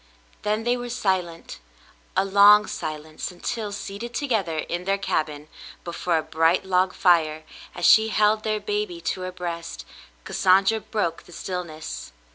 [0.41, 1.59] Then they were silent,
[2.17, 5.47] a long silence, until, seated to gether in their cabin
[5.83, 7.43] before a bright log fire,
[7.75, 9.85] as she held their baby to her breast,
[10.23, 12.13] Cassandra broke the stillness.